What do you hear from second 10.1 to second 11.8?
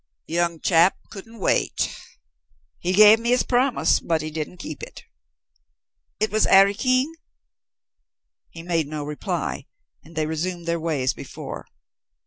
they resumed their way as before.